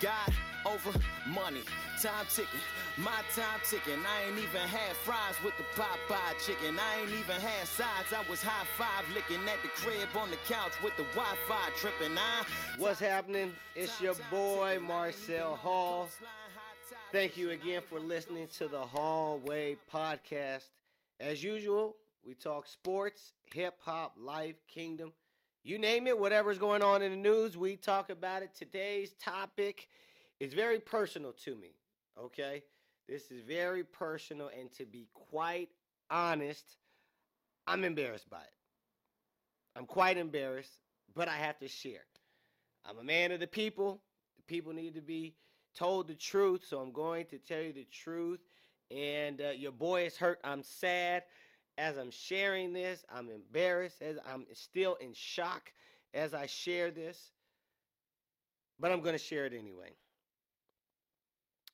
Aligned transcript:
God 0.00 0.32
over 0.64 0.98
money, 1.26 1.60
time 2.00 2.26
ticking, 2.34 2.60
my 2.96 3.20
time 3.34 3.60
ticking. 3.68 3.98
I 4.06 4.28
ain't 4.28 4.38
even 4.38 4.66
had 4.68 4.96
fries 4.96 5.34
with 5.44 5.54
the 5.58 5.64
Popeye 5.78 6.38
chicken. 6.44 6.78
I 6.78 7.02
ain't 7.02 7.10
even 7.10 7.40
had 7.40 7.66
sides. 7.68 8.12
I 8.12 8.28
was 8.30 8.42
high 8.42 8.66
five 8.78 9.04
licking 9.14 9.46
at 9.46 9.60
the 9.62 9.68
crib 9.68 10.08
on 10.16 10.30
the 10.30 10.38
couch 10.48 10.72
with 10.82 10.96
the 10.96 11.04
Wi-Fi 11.14 11.70
tripping. 11.76 12.16
I 12.16 12.44
What's 12.78 13.00
happening? 13.00 13.52
It's 13.76 14.00
your 14.00 14.14
boy 14.30 14.78
Marcel 14.80 15.56
Hall. 15.56 16.08
Thank 17.12 17.36
you 17.36 17.50
again 17.50 17.82
for 17.88 18.00
listening 18.00 18.48
to 18.58 18.68
the 18.68 18.80
Hallway 18.80 19.76
Podcast. 19.92 20.68
As 21.18 21.44
usual, 21.44 21.96
we 22.26 22.34
talk 22.34 22.66
sports, 22.66 23.32
hip 23.52 23.74
hop, 23.80 24.14
life, 24.18 24.56
kingdom. 24.66 25.12
You 25.62 25.78
name 25.78 26.06
it, 26.06 26.18
whatever's 26.18 26.56
going 26.56 26.82
on 26.82 27.02
in 27.02 27.10
the 27.10 27.18
news, 27.18 27.56
we 27.56 27.76
talk 27.76 28.08
about 28.08 28.42
it. 28.42 28.54
Today's 28.54 29.12
topic 29.22 29.88
is 30.38 30.54
very 30.54 30.80
personal 30.80 31.32
to 31.44 31.54
me, 31.54 31.74
okay? 32.18 32.62
This 33.06 33.30
is 33.30 33.42
very 33.42 33.84
personal, 33.84 34.50
and 34.58 34.72
to 34.78 34.86
be 34.86 35.08
quite 35.12 35.68
honest, 36.08 36.64
I'm 37.66 37.84
embarrassed 37.84 38.30
by 38.30 38.38
it. 38.38 38.54
I'm 39.76 39.84
quite 39.84 40.16
embarrassed, 40.16 40.78
but 41.14 41.28
I 41.28 41.36
have 41.36 41.58
to 41.58 41.68
share. 41.68 42.06
I'm 42.88 42.98
a 42.98 43.04
man 43.04 43.30
of 43.30 43.40
the 43.40 43.46
people. 43.46 44.00
The 44.38 44.42
people 44.44 44.72
need 44.72 44.94
to 44.94 45.02
be 45.02 45.34
told 45.76 46.08
the 46.08 46.14
truth, 46.14 46.64
so 46.66 46.80
I'm 46.80 46.92
going 46.92 47.26
to 47.26 47.38
tell 47.38 47.60
you 47.60 47.74
the 47.74 47.86
truth. 47.92 48.40
And 48.90 49.42
uh, 49.42 49.50
your 49.50 49.72
boy 49.72 50.06
is 50.06 50.16
hurt. 50.16 50.40
I'm 50.42 50.62
sad 50.62 51.24
as 51.80 51.96
I'm 51.96 52.10
sharing 52.10 52.74
this. 52.74 53.02
I'm 53.10 53.30
embarrassed 53.30 54.02
as 54.02 54.18
I'm 54.30 54.44
still 54.52 54.96
in 54.96 55.14
shock 55.14 55.72
as 56.12 56.34
I 56.34 56.44
share 56.46 56.90
this. 56.90 57.18
But 58.78 58.92
I'm 58.92 59.00
going 59.00 59.14
to 59.14 59.18
share 59.18 59.46
it 59.46 59.54
anyway. 59.54 59.92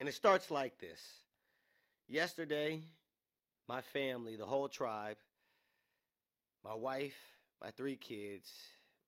And 0.00 0.08
it 0.08 0.14
starts 0.14 0.50
like 0.50 0.78
this. 0.78 1.00
Yesterday, 2.08 2.80
my 3.68 3.82
family, 3.82 4.36
the 4.36 4.46
whole 4.46 4.68
tribe, 4.68 5.16
my 6.64 6.74
wife, 6.74 7.16
my 7.62 7.70
three 7.70 7.96
kids, 7.96 8.50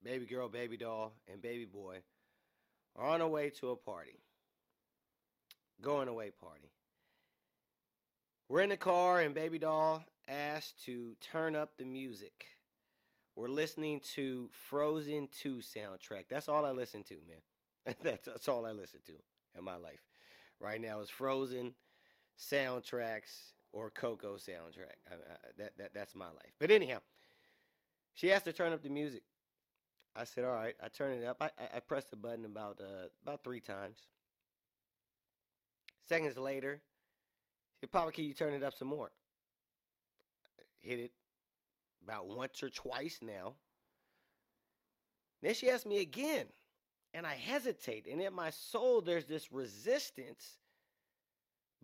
baby 0.03 0.25
girl, 0.27 0.47
baby 0.47 0.77
doll, 0.77 1.13
and 1.31 1.41
baby 1.41 1.65
boy 1.65 1.97
are 2.95 3.07
on 3.07 3.21
our 3.21 3.27
way 3.27 3.49
to 3.49 3.71
a 3.71 3.75
party. 3.75 4.19
Going 5.81 6.07
away 6.07 6.29
party. 6.29 6.71
We're 8.47 8.61
in 8.61 8.69
the 8.69 8.77
car, 8.77 9.19
and 9.19 9.33
baby 9.33 9.57
doll 9.57 10.05
asked 10.27 10.83
to 10.85 11.15
turn 11.21 11.55
up 11.55 11.77
the 11.77 11.85
music. 11.85 12.45
We're 13.35 13.47
listening 13.47 14.01
to 14.15 14.49
Frozen 14.69 15.29
2 15.41 15.55
soundtrack. 15.57 16.25
That's 16.29 16.47
all 16.47 16.65
I 16.65 16.71
listen 16.71 17.03
to, 17.03 17.15
man. 17.27 17.95
that's, 18.03 18.27
that's 18.27 18.47
all 18.47 18.65
I 18.65 18.71
listen 18.71 18.99
to 19.07 19.13
in 19.57 19.63
my 19.63 19.75
life. 19.75 20.01
Right 20.59 20.79
now 20.79 20.99
is 21.01 21.09
Frozen 21.09 21.73
soundtracks 22.39 23.53
or 23.71 23.89
Coco 23.89 24.35
soundtrack. 24.35 24.97
I, 25.09 25.15
I, 25.15 25.35
that, 25.57 25.77
that, 25.77 25.93
that's 25.93 26.15
my 26.15 26.27
life. 26.27 26.53
But 26.59 26.71
anyhow, 26.71 26.99
she 28.13 28.31
asked 28.31 28.45
to 28.45 28.53
turn 28.53 28.71
up 28.71 28.83
the 28.83 28.89
music. 28.89 29.23
I 30.15 30.25
said, 30.25 30.43
all 30.43 30.53
right. 30.53 30.75
I 30.81 30.89
turned 30.89 31.21
it 31.21 31.25
up. 31.25 31.37
I, 31.41 31.45
I, 31.45 31.77
I 31.77 31.79
pressed 31.79 32.11
the 32.11 32.17
button 32.17 32.45
about 32.45 32.79
uh, 32.79 33.07
about 33.23 33.43
three 33.43 33.59
times. 33.59 33.97
Seconds 36.07 36.37
later, 36.37 36.81
she 37.73 37.79
said, 37.79 37.91
Papa, 37.91 38.11
can 38.11 38.25
you 38.25 38.33
turn 38.33 38.53
it 38.53 38.63
up 38.63 38.75
some 38.75 38.89
more? 38.89 39.11
Hit 40.83 40.99
it 40.99 41.11
about 42.03 42.27
once 42.27 42.61
or 42.61 42.69
twice 42.69 43.19
now. 43.21 43.53
Then 45.41 45.53
she 45.53 45.69
asked 45.69 45.85
me 45.85 45.99
again, 45.99 46.45
and 47.13 47.25
I 47.25 47.33
hesitate. 47.35 48.05
And 48.09 48.21
in 48.21 48.33
my 48.33 48.49
soul, 48.49 49.01
there's 49.01 49.25
this 49.25 49.51
resistance, 49.51 50.57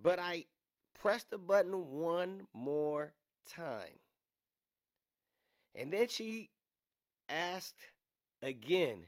but 0.02 0.20
I 0.20 0.46
press 1.02 1.24
the 1.24 1.38
button 1.38 1.74
one 1.92 2.48
more 2.54 3.14
time. 3.50 4.00
And 5.76 5.92
then 5.92 6.08
she 6.08 6.50
asked 7.30 7.82
again, 8.42 9.06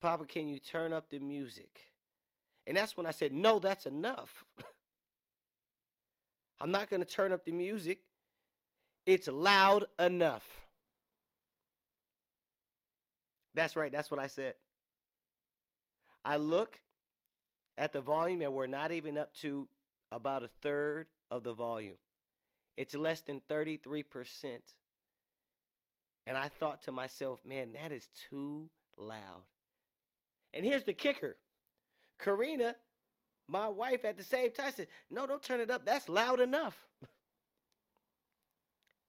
Papa, 0.00 0.24
can 0.24 0.48
you 0.48 0.58
turn 0.58 0.92
up 0.92 1.10
the 1.10 1.18
music? 1.18 1.78
And 2.66 2.76
that's 2.76 2.96
when 2.96 3.06
I 3.06 3.10
said, 3.10 3.32
No, 3.32 3.58
that's 3.58 3.86
enough. 3.86 4.44
I'm 6.60 6.70
not 6.70 6.90
going 6.90 7.00
to 7.02 7.08
turn 7.08 7.32
up 7.32 7.44
the 7.44 7.52
music. 7.52 7.98
It's 9.06 9.28
loud 9.28 9.86
enough. 9.98 10.44
That's 13.54 13.76
right. 13.76 13.92
That's 13.92 14.10
what 14.10 14.20
I 14.20 14.28
said. 14.28 14.54
I 16.24 16.36
look 16.36 16.78
at 17.76 17.92
the 17.92 18.00
volume, 18.00 18.42
and 18.42 18.52
we're 18.52 18.66
not 18.66 18.92
even 18.92 19.18
up 19.18 19.34
to 19.42 19.68
about 20.10 20.42
a 20.42 20.48
third 20.62 21.06
of 21.30 21.42
the 21.42 21.52
volume. 21.52 21.96
It's 22.76 22.94
less 22.94 23.20
than 23.22 23.40
33%. 23.50 24.04
And 26.26 26.36
I 26.36 26.48
thought 26.48 26.82
to 26.84 26.92
myself, 26.92 27.40
man, 27.44 27.72
that 27.72 27.92
is 27.92 28.08
too 28.30 28.68
loud. 28.96 29.42
And 30.54 30.64
here's 30.64 30.84
the 30.84 30.92
kicker 30.92 31.36
Karina, 32.18 32.76
my 33.48 33.68
wife, 33.68 34.04
at 34.04 34.16
the 34.16 34.22
same 34.22 34.52
time 34.52 34.72
said, 34.72 34.86
no, 35.10 35.26
don't 35.26 35.42
turn 35.42 35.60
it 35.60 35.70
up. 35.70 35.84
That's 35.84 36.08
loud 36.08 36.40
enough. 36.40 36.76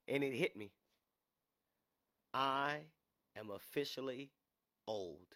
and 0.08 0.24
it 0.24 0.34
hit 0.34 0.56
me. 0.56 0.72
I 2.34 2.78
am 3.38 3.52
officially 3.52 4.31
old. 4.88 5.28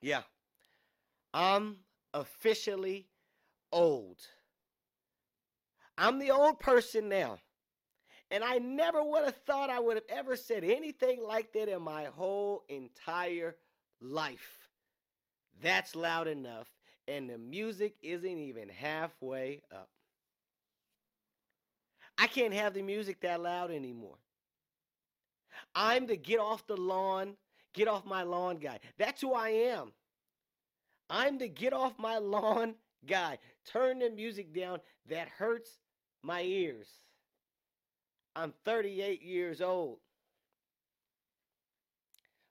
Yeah, 0.00 0.22
I'm 1.34 1.76
officially 2.14 3.06
old. 3.72 4.18
I'm 5.98 6.18
the 6.18 6.30
old 6.30 6.60
person 6.60 7.08
now. 7.08 7.38
And 8.30 8.42
I 8.42 8.58
never 8.58 9.02
would 9.02 9.24
have 9.24 9.36
thought 9.46 9.70
I 9.70 9.78
would 9.78 9.96
have 9.96 10.04
ever 10.08 10.36
said 10.36 10.64
anything 10.64 11.22
like 11.22 11.52
that 11.52 11.68
in 11.68 11.82
my 11.82 12.04
whole 12.06 12.64
entire 12.68 13.56
life. 14.00 14.68
That's 15.62 15.94
loud 15.94 16.26
enough, 16.26 16.68
and 17.06 17.30
the 17.30 17.38
music 17.38 17.94
isn't 18.02 18.38
even 18.38 18.68
halfway 18.68 19.62
up. 19.72 19.88
I 22.18 22.26
can't 22.26 22.54
have 22.54 22.74
the 22.74 22.82
music 22.82 23.20
that 23.20 23.40
loud 23.40 23.70
anymore. 23.70 24.16
I'm 25.74 26.06
the 26.06 26.16
get 26.16 26.38
off 26.38 26.66
the 26.66 26.76
lawn, 26.76 27.36
get 27.74 27.88
off 27.88 28.04
my 28.06 28.22
lawn 28.22 28.56
guy. 28.56 28.78
That's 28.98 29.20
who 29.20 29.32
I 29.34 29.50
am. 29.50 29.92
I'm 31.10 31.38
the 31.38 31.48
get 31.48 31.72
off 31.72 31.98
my 31.98 32.18
lawn 32.18 32.74
guy. 33.06 33.38
Turn 33.70 33.98
the 33.98 34.10
music 34.10 34.54
down 34.54 34.80
that 35.08 35.28
hurts 35.28 35.70
my 36.22 36.42
ears. 36.42 36.88
I'm 38.34 38.52
38 38.64 39.22
years 39.22 39.60
old. 39.60 39.98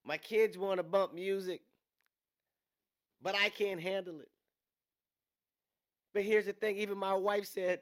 My 0.03 0.17
kids 0.17 0.57
want 0.57 0.77
to 0.77 0.83
bump 0.83 1.13
music, 1.13 1.61
but 3.21 3.35
I 3.35 3.49
can't 3.49 3.81
handle 3.81 4.19
it. 4.19 4.29
But 6.13 6.23
here's 6.23 6.45
the 6.45 6.53
thing 6.53 6.77
even 6.77 6.97
my 6.97 7.13
wife 7.13 7.45
said, 7.45 7.79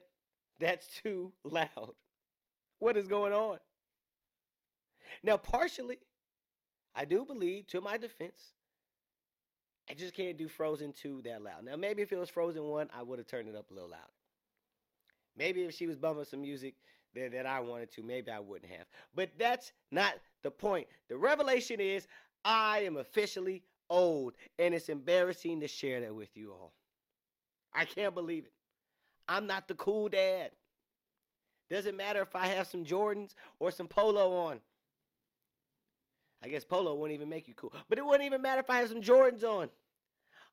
that's 0.59 0.87
too 1.01 1.31
loud. 1.43 1.93
What 2.79 2.97
is 2.97 3.07
going 3.07 3.33
on? 3.33 3.59
Now, 5.23 5.37
partially, 5.37 5.99
I 6.95 7.05
do 7.05 7.25
believe, 7.25 7.67
to 7.67 7.81
my 7.81 7.97
defense, 7.97 8.53
I 9.89 9.93
just 9.93 10.13
can't 10.13 10.37
do 10.37 10.47
Frozen 10.47 10.93
2 10.93 11.21
that 11.23 11.41
loud. 11.41 11.65
Now, 11.65 11.75
maybe 11.75 12.01
if 12.01 12.11
it 12.11 12.17
was 12.17 12.29
Frozen 12.29 12.63
1, 12.63 12.89
I 12.93 13.03
would 13.03 13.19
have 13.19 13.27
turned 13.27 13.49
it 13.49 13.55
up 13.55 13.69
a 13.69 13.73
little 13.73 13.89
louder. 13.89 14.03
Maybe 15.35 15.63
if 15.63 15.73
she 15.73 15.87
was 15.87 15.97
bumping 15.97 16.25
some 16.25 16.41
music 16.41 16.75
that, 17.15 17.31
that 17.31 17.45
I 17.45 17.59
wanted 17.59 17.91
to, 17.93 18.03
maybe 18.03 18.31
I 18.31 18.39
wouldn't 18.39 18.71
have. 18.71 18.85
But 19.15 19.31
that's 19.37 19.71
not 19.91 20.13
the 20.43 20.51
point. 20.51 20.87
The 21.09 21.17
revelation 21.17 21.79
is 21.79 22.07
I 22.45 22.79
am 22.79 22.97
officially 22.97 23.63
old, 23.89 24.33
and 24.59 24.73
it's 24.73 24.89
embarrassing 24.89 25.59
to 25.61 25.67
share 25.67 26.01
that 26.01 26.13
with 26.13 26.35
you 26.35 26.51
all. 26.51 26.73
I 27.73 27.85
can't 27.85 28.13
believe 28.13 28.45
it. 28.45 28.53
I'm 29.27 29.47
not 29.47 29.67
the 29.67 29.75
cool 29.75 30.09
dad. 30.09 30.51
Doesn't 31.69 31.97
matter 31.97 32.21
if 32.21 32.35
I 32.35 32.47
have 32.47 32.67
some 32.67 32.85
Jordans 32.85 33.33
or 33.59 33.71
some 33.71 33.87
polo 33.87 34.47
on. 34.47 34.59
I 36.43 36.49
guess 36.49 36.65
polo 36.65 36.93
wouldn't 36.95 37.15
even 37.15 37.29
make 37.29 37.47
you 37.47 37.53
cool. 37.53 37.73
But 37.89 37.97
it 37.97 38.05
wouldn't 38.05 38.25
even 38.25 38.41
matter 38.41 38.59
if 38.59 38.69
I 38.69 38.79
have 38.79 38.89
some 38.89 39.01
Jordans 39.01 39.43
on. 39.43 39.69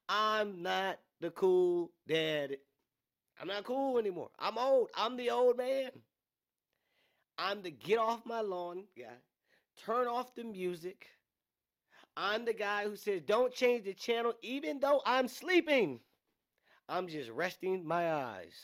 I'm 0.08 0.62
not 0.62 0.99
the 1.20 1.31
cool 1.31 1.90
dad. 2.06 2.56
I'm 3.40 3.49
not 3.49 3.64
cool 3.64 3.99
anymore. 3.99 4.31
I'm 4.38 4.56
old. 4.56 4.88
I'm 4.94 5.17
the 5.17 5.31
old 5.31 5.56
man. 5.56 5.90
I'm 7.38 7.62
the 7.62 7.70
get 7.70 7.99
off 7.99 8.25
my 8.25 8.40
lawn 8.40 8.84
guy. 8.96 9.05
Turn 9.84 10.06
off 10.06 10.34
the 10.34 10.44
music. 10.44 11.06
I'm 12.17 12.44
the 12.44 12.52
guy 12.52 12.84
who 12.84 12.96
says, 12.96 13.22
don't 13.22 13.55
change 13.55 13.84
the 13.84 13.94
channel 13.94 14.34
even 14.43 14.78
though 14.78 15.00
I'm 15.06 15.26
sleeping. 15.26 16.00
I'm 16.90 17.06
just 17.06 17.31
resting 17.31 17.87
my 17.87 18.12
eyes. 18.12 18.58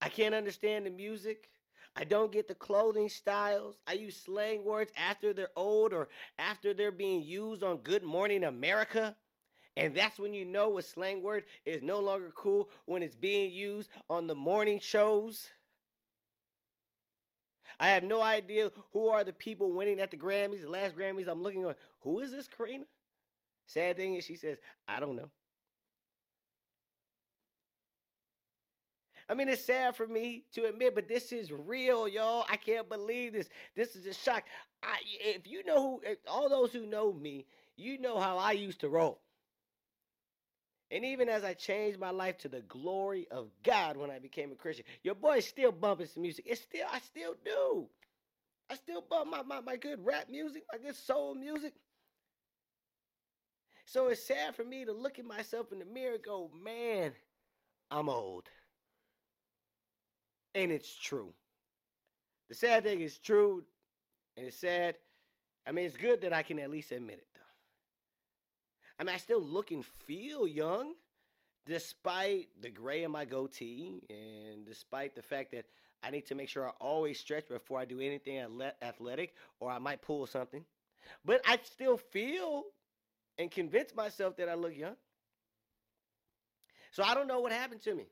I 0.00 0.08
can't 0.08 0.34
understand 0.34 0.84
the 0.84 0.90
music. 0.90 1.48
I 1.94 2.02
don't 2.02 2.32
get 2.32 2.48
the 2.48 2.56
clothing 2.56 3.08
styles. 3.08 3.76
I 3.86 3.92
use 3.92 4.16
slang 4.16 4.64
words 4.64 4.90
after 4.96 5.32
they're 5.32 5.52
old 5.54 5.92
or 5.92 6.08
after 6.40 6.74
they're 6.74 6.90
being 6.90 7.22
used 7.22 7.62
on 7.62 7.76
Good 7.78 8.02
Morning 8.02 8.42
America. 8.42 9.14
And 9.76 9.94
that's 9.94 10.18
when 10.18 10.34
you 10.34 10.44
know 10.44 10.76
a 10.76 10.82
slang 10.82 11.22
word 11.22 11.44
is 11.64 11.82
no 11.82 12.00
longer 12.00 12.32
cool 12.34 12.68
when 12.86 13.00
it's 13.00 13.14
being 13.14 13.52
used 13.52 13.90
on 14.10 14.26
the 14.26 14.34
morning 14.34 14.80
shows. 14.80 15.48
I 17.78 17.90
have 17.90 18.02
no 18.02 18.22
idea 18.22 18.72
who 18.92 19.06
are 19.06 19.22
the 19.22 19.32
people 19.32 19.72
winning 19.72 20.00
at 20.00 20.10
the 20.10 20.16
Grammys, 20.16 20.62
the 20.62 20.68
last 20.68 20.96
Grammys. 20.96 21.28
I'm 21.28 21.42
looking 21.42 21.64
on 21.64 21.76
who 22.00 22.18
is 22.20 22.32
this 22.32 22.48
Karina? 22.48 22.84
Sad 23.66 23.96
thing 23.96 24.16
is 24.16 24.24
she 24.24 24.34
says, 24.34 24.58
I 24.88 24.98
don't 24.98 25.14
know. 25.14 25.30
I 29.32 29.34
mean, 29.34 29.48
it's 29.48 29.64
sad 29.64 29.96
for 29.96 30.06
me 30.06 30.44
to 30.52 30.66
admit, 30.66 30.94
but 30.94 31.08
this 31.08 31.32
is 31.32 31.50
real, 31.50 32.06
y'all. 32.06 32.44
I 32.50 32.58
can't 32.58 32.86
believe 32.86 33.32
this. 33.32 33.48
This 33.74 33.96
is 33.96 34.04
a 34.04 34.12
shock. 34.12 34.44
I, 34.82 34.98
if 35.20 35.46
you 35.46 35.64
know 35.64 35.80
who, 35.80 36.02
all 36.28 36.50
those 36.50 36.70
who 36.70 36.84
know 36.84 37.14
me, 37.14 37.46
you 37.74 37.98
know 37.98 38.20
how 38.20 38.36
I 38.36 38.52
used 38.52 38.80
to 38.80 38.90
roll. 38.90 39.22
And 40.90 41.02
even 41.02 41.30
as 41.30 41.44
I 41.44 41.54
changed 41.54 41.98
my 41.98 42.10
life 42.10 42.36
to 42.40 42.48
the 42.48 42.60
glory 42.60 43.26
of 43.30 43.48
God 43.62 43.96
when 43.96 44.10
I 44.10 44.18
became 44.18 44.52
a 44.52 44.54
Christian, 44.54 44.84
your 45.02 45.14
boy's 45.14 45.46
still 45.46 45.72
bumping 45.72 46.08
some 46.08 46.24
music. 46.24 46.44
It's 46.46 46.60
still, 46.60 46.86
I 46.92 46.98
still 46.98 47.34
do. 47.42 47.86
I 48.68 48.74
still 48.74 49.00
bump 49.00 49.30
my, 49.30 49.42
my, 49.44 49.60
my 49.62 49.76
good 49.76 50.04
rap 50.04 50.28
music, 50.28 50.64
my 50.70 50.76
good 50.76 50.94
soul 50.94 51.34
music. 51.34 51.72
So 53.86 54.08
it's 54.08 54.22
sad 54.22 54.54
for 54.54 54.64
me 54.64 54.84
to 54.84 54.92
look 54.92 55.18
at 55.18 55.24
myself 55.24 55.72
in 55.72 55.78
the 55.78 55.86
mirror 55.86 56.16
and 56.16 56.22
go, 56.22 56.50
man, 56.62 57.12
I'm 57.90 58.10
old. 58.10 58.50
And 60.54 60.70
it's 60.70 60.94
true. 60.94 61.32
The 62.48 62.54
sad 62.54 62.84
thing 62.84 63.00
is 63.00 63.18
true, 63.18 63.64
and 64.36 64.46
it's 64.46 64.58
sad. 64.58 64.96
I 65.66 65.72
mean, 65.72 65.86
it's 65.86 65.96
good 65.96 66.20
that 66.22 66.32
I 66.32 66.42
can 66.42 66.58
at 66.58 66.70
least 66.70 66.92
admit 66.92 67.18
it, 67.18 67.26
though. 67.34 67.40
I 68.98 69.04
mean, 69.04 69.14
I 69.14 69.18
still 69.18 69.40
look 69.40 69.70
and 69.70 69.84
feel 69.84 70.46
young, 70.46 70.94
despite 71.66 72.48
the 72.60 72.70
gray 72.70 73.04
in 73.04 73.10
my 73.10 73.24
goatee, 73.24 74.02
and 74.10 74.66
despite 74.66 75.14
the 75.14 75.22
fact 75.22 75.52
that 75.52 75.64
I 76.02 76.10
need 76.10 76.26
to 76.26 76.34
make 76.34 76.48
sure 76.48 76.66
I 76.68 76.72
always 76.80 77.18
stretch 77.18 77.48
before 77.48 77.78
I 77.78 77.84
do 77.84 78.00
anything 78.00 78.38
athletic, 78.82 79.34
or 79.60 79.70
I 79.70 79.78
might 79.78 80.02
pull 80.02 80.26
something. 80.26 80.64
But 81.24 81.40
I 81.46 81.58
still 81.62 81.96
feel 81.96 82.64
and 83.38 83.50
convince 83.50 83.94
myself 83.94 84.36
that 84.36 84.48
I 84.48 84.54
look 84.54 84.76
young. 84.76 84.96
So 86.90 87.02
I 87.02 87.14
don't 87.14 87.26
know 87.26 87.40
what 87.40 87.52
happened 87.52 87.80
to 87.82 87.94
me. 87.94 88.06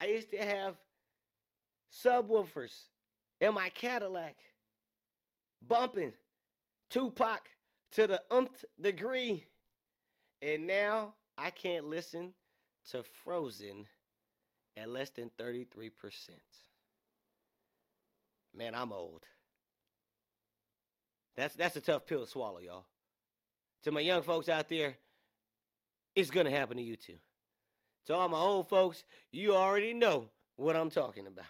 I 0.00 0.06
used 0.06 0.30
to 0.30 0.38
have 0.38 0.76
subwoofers 1.92 2.74
in 3.40 3.54
my 3.54 3.68
Cadillac, 3.70 4.36
bumping 5.66 6.12
Tupac 6.90 7.48
to 7.92 8.06
the 8.06 8.22
umpth 8.30 8.64
degree. 8.80 9.44
And 10.42 10.66
now 10.66 11.14
I 11.36 11.50
can't 11.50 11.86
listen 11.86 12.32
to 12.90 13.02
Frozen 13.24 13.86
at 14.76 14.88
less 14.88 15.10
than 15.10 15.30
33%. 15.38 15.90
Man, 18.56 18.74
I'm 18.74 18.92
old. 18.92 19.24
That's 21.36 21.54
that's 21.54 21.76
a 21.76 21.80
tough 21.80 22.06
pill 22.06 22.24
to 22.24 22.26
swallow, 22.26 22.58
y'all. 22.58 22.86
To 23.84 23.92
my 23.92 24.00
young 24.00 24.22
folks 24.22 24.48
out 24.48 24.68
there, 24.68 24.96
it's 26.16 26.30
gonna 26.30 26.50
happen 26.50 26.76
to 26.76 26.82
you 26.82 26.96
too. 26.96 27.18
To 28.06 28.14
all 28.14 28.28
my 28.28 28.38
old 28.38 28.68
folks, 28.68 29.04
you 29.30 29.54
already 29.54 29.94
know 29.94 30.30
what 30.56 30.74
I'm 30.74 30.90
talking 30.90 31.26
about. 31.26 31.46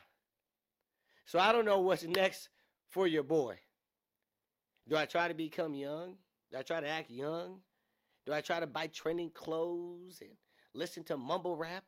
So 1.29 1.39
I 1.39 1.53
don't 1.53 1.67
know 1.67 1.81
what's 1.81 2.05
next 2.05 2.49
for 2.89 3.07
your 3.07 3.23
boy. 3.23 3.59
Do 4.89 4.97
I 4.97 5.05
try 5.05 5.29
to 5.29 5.35
become 5.35 5.75
young? 5.75 6.15
Do 6.51 6.57
I 6.57 6.63
try 6.63 6.81
to 6.81 6.89
act 6.89 7.11
young? 7.11 7.61
Do 8.25 8.33
I 8.33 8.41
try 8.41 8.61
to 8.61 8.67
buy 8.67 8.87
trending 8.87 9.31
clothes 9.31 10.23
and 10.23 10.31
listen 10.73 11.05
to 11.05 11.19
mumble 11.19 11.55
rap? 11.55 11.85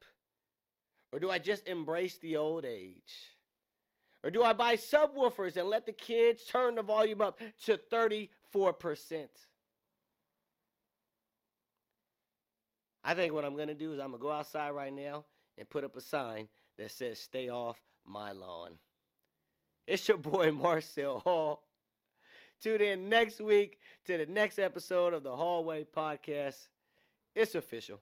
Or 1.11 1.19
do 1.19 1.31
I 1.31 1.39
just 1.39 1.67
embrace 1.67 2.19
the 2.19 2.37
old 2.37 2.67
age? 2.67 3.15
Or 4.23 4.31
do 4.31 4.43
I 4.43 4.53
buy 4.53 4.77
subwoofers 4.77 5.57
and 5.57 5.71
let 5.71 5.87
the 5.87 5.93
kids 5.93 6.45
turn 6.45 6.75
the 6.75 6.83
volume 6.83 7.23
up 7.23 7.41
to 7.65 7.81
34%? 7.91 8.29
I 13.03 13.15
think 13.15 13.33
what 13.33 13.47
I'm 13.47 13.57
going 13.57 13.69
to 13.69 13.75
do 13.75 13.95
is 13.95 14.01
I'm 14.01 14.11
going 14.11 14.21
to 14.21 14.23
go 14.23 14.33
outside 14.33 14.73
right 14.73 14.93
now 14.93 15.25
and 15.57 15.71
put 15.71 15.85
up 15.85 15.97
a 15.97 16.03
sign 16.03 16.49
that 16.77 16.91
says, 16.91 17.19
Stay 17.19 17.49
off 17.49 17.81
my 18.05 18.33
lawn. 18.33 18.73
It's 19.87 20.07
your 20.09 20.19
boy 20.19 20.53
Marcel 20.53 21.21
Hall. 21.21 21.63
Tune 22.63 22.81
in 22.81 23.09
next 23.09 23.41
week 23.41 23.79
to 24.07 24.19
the 24.19 24.27
next 24.27 24.59
episode 24.59 25.15
of 25.15 25.23
the 25.23 25.35
Hallway 25.35 25.85
Podcast. 25.85 26.69
It's 27.35 27.55
official. 27.55 28.01